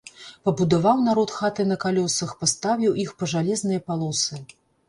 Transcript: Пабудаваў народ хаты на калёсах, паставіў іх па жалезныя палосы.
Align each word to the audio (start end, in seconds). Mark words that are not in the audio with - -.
Пабудаваў 0.47 1.03
народ 1.07 1.33
хаты 1.41 1.65
на 1.73 1.77
калёсах, 1.85 2.33
паставіў 2.41 2.99
іх 3.07 3.15
па 3.21 3.31
жалезныя 3.35 3.87
палосы. 3.93 4.43